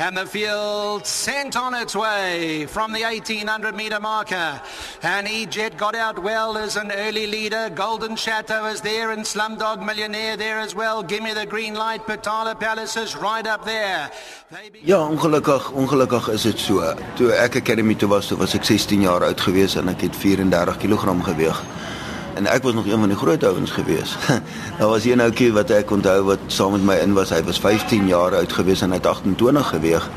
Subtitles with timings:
[0.00, 4.60] And the field sent on its way from the 1800 meter marker.
[5.02, 7.68] And Ejet got out well as an early leader.
[7.74, 11.02] Golden Chateau is there and Slumdog Millionaire there as well.
[11.02, 12.06] Give me the green light.
[12.06, 14.10] Patala Palace is right up there.
[14.84, 16.94] Ja, ongelukkig, ongelukkig is dit so.
[17.16, 20.16] Toe ek academy toe was, toe was ek 16 jaar oud gewees en ek het
[20.16, 21.62] 34 kg geweg
[22.38, 24.16] en ek was nog een van die groot ouens gewees.
[24.78, 27.32] Daar was een ouetjie wat ek onthou wat saam met my in was.
[27.34, 30.08] Hy was 15 jaar oud gewees en hy het 28 geweg.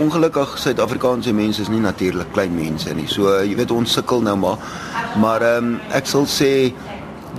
[0.00, 3.08] Ongelukkig Suid-Afrikaanse mense is nie natuurlik klein mense nie.
[3.08, 4.62] So jy weet ons sukkel nou maar.
[5.20, 6.52] Maar ehm um, ek sal sê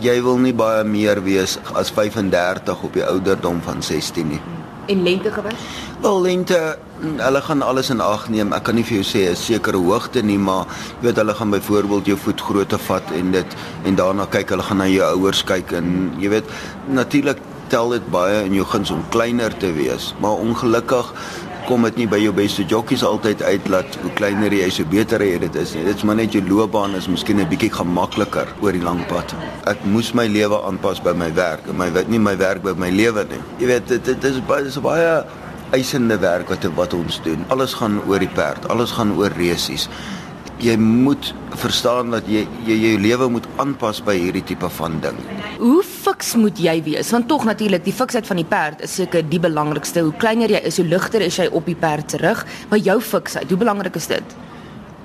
[0.02, 4.41] jy wil nie baie meer wees as 35 op die ouderdom van 16 nie
[4.87, 5.65] en lente gewys?
[6.01, 6.77] Wel lente,
[7.17, 8.53] hulle gaan alles in ag neem.
[8.53, 10.65] Ek kan nie vir jou sê 'n sekere hoogte nie, maar
[11.01, 14.63] jy weet hulle gaan byvoorbeeld jou voet grootte vat en dit en daarna kyk hulle
[14.63, 16.45] gaan na jou ouers kyk en jy weet
[16.87, 17.37] natuurlik
[17.67, 21.13] tel dit baie in jou guns om kleiner te wees, maar ongelukkig
[21.67, 24.88] kom dit nie by jou beste jockeys altyd uit dat hoe kleiner jy is, hoe
[24.89, 25.83] beter jy dit is nie.
[25.88, 29.36] Dit's maar net jou loopbaan is miskien 'n bietjie gemakliker oor die lang pad.
[29.66, 33.25] Ek moes my lewe aanpas by my werk, my nie my werk by my lewe
[33.30, 33.41] nie.
[33.59, 35.23] Jy weet dit dit is baie is baie
[35.72, 37.45] eisende werk wat wat ons doen.
[37.50, 39.89] Alles gaan oor die perd, alles gaan oor resies
[40.58, 45.17] jy moet verstaan dat jy jy jou lewe moet aanpas by hierdie tipe van ding.
[45.59, 47.09] Hoe fiks moet jy wees?
[47.11, 50.05] Want tog natuurlik, die fiksheid van die perd is seker die belangrikste.
[50.05, 53.00] Hoe kleiner jy is, hoe ligter is jy op die perd se rug, maar jou
[53.03, 54.38] fiksheid, hoe belangrik is dit?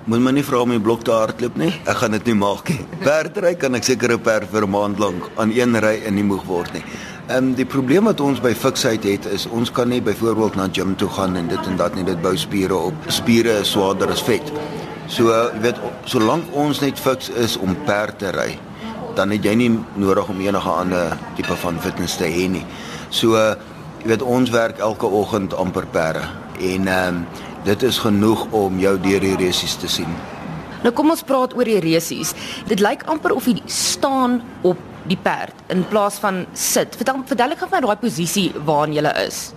[0.06, 1.70] Moet my nie vra om my blok te hardloop nie.
[1.90, 2.78] Ek gaan dit nie maak nie.
[3.06, 6.26] Perdry kan ek seker 'n perd vir 'n maand lank aan een ry en nie
[6.26, 6.84] moeg word nie.
[7.28, 10.68] Ehm um, die probleem wat ons by fiksheid het is ons kan nie byvoorbeeld na
[10.72, 12.94] gym toe gaan en dit en dat nie dit bou spiere op.
[13.06, 14.52] Spiere is swaarder as vet.
[15.06, 18.58] So jy weet solank ons net fiks is om perd te ry,
[19.16, 22.64] dan het jy nie nodig om enige ander tipe van fitness te hê nie.
[23.10, 26.26] So jy weet ons werk elke oggend amper perde
[26.60, 27.24] en ehm um,
[27.62, 30.10] dit is genoeg om jou deur die resies te sien.
[30.82, 32.32] Nou kom ons praat oor die resies.
[32.66, 36.96] Dit lyk amper of jy staan op die perd in plaas van sit.
[36.98, 39.52] Vertel verduidelik gou my daai posisie waarin jy is.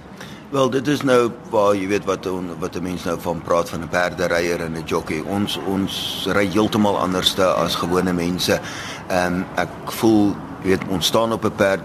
[0.50, 2.28] Wel, dit is nou waar jy weet wat
[2.60, 5.24] wat 'n mens nou van praat van 'n perderyer en 'n jockey.
[5.28, 8.60] Ons ons ry heeltemal anderste as gewone mense.
[9.08, 11.82] Ehm um, ek voel jy weet ons staan op 'n perd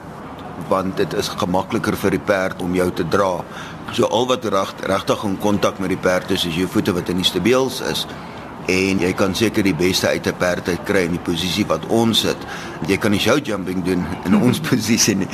[0.69, 3.45] want dit is gemakliker vir die perd om jou te dra.
[3.93, 7.09] So al wat reg regtig in kontak met die perd is is jou voete wat
[7.09, 8.07] in die stabiels is
[8.67, 11.87] en jy kan seker die beste uit 'n perd uit kry in die posisie wat
[11.87, 12.37] ons sit.
[12.87, 15.29] Jy kan nie show jumping doen in ons posisie nie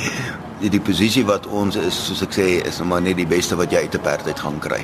[0.61, 3.57] die, die posisie wat ons is soos ek sê is nou maar net die beste
[3.59, 4.81] wat jy uit 'n perd uit gaan kry.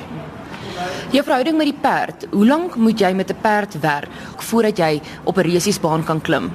[1.10, 5.02] Jou verhouding met die perd, hoe lank moet jy met 'n perd werk voordat jy
[5.24, 6.52] op 'n resiesbaan kan klim?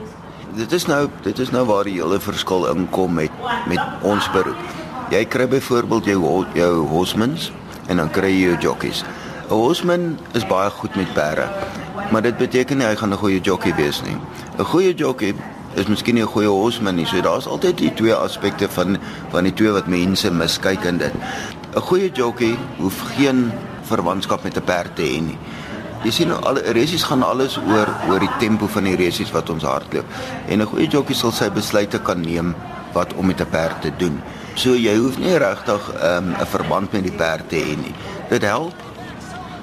[0.55, 3.31] Dit is nou dit is nou waar die hele verskil inkom met
[3.67, 4.57] met ons beroep.
[5.09, 7.51] Jy kry byvoorbeeld jou jou horsemans
[7.87, 9.03] en dan kry jy jou jockeys.
[9.49, 11.47] 'n Horseman is baie goed met perde,
[12.11, 14.17] maar dit beteken nie hy gaan 'n goeie jockey wees nie.
[14.57, 15.33] 'n Goeie jockey
[15.73, 17.05] is miskien nie 'n goeie horseman nie.
[17.05, 18.97] So daar's altyd die twee aspekte van
[19.31, 21.13] van die twee wat mense miskyk in dit.
[21.75, 23.51] 'n Goeie jockey hoef geen
[23.81, 25.37] verwantskap met 'n perd te hê nie.
[26.03, 29.49] Jy sien al die resies gaan alles oor oor die tempo van die resies wat
[29.49, 30.05] ons hardloop.
[30.47, 32.55] En 'n goeie jockey sal sy besluite kan neem
[32.93, 34.21] wat om met 'n perd te doen.
[34.53, 37.93] So jy hoef nie regtig ehm, 'n um, verband met die perd te hê nie.
[38.29, 38.88] Dit help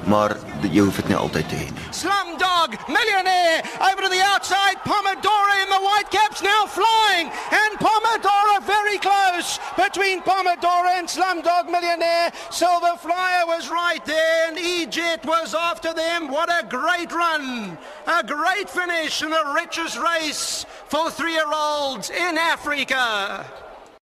[0.07, 1.87] maar jy hoef dit nie altyd te hê nie.
[1.91, 8.63] Slumdog Millionaire over to the outside Pomodoro in the white caps now flying and Pomodoro
[8.67, 12.33] very close between Pomodoro and Slumdog Millionaire.
[12.51, 16.29] Silver Flyer was right there and Egypt was after them.
[16.29, 17.79] What a great run.
[18.07, 23.66] A great finish in the richest race for 3-year-olds in Africa.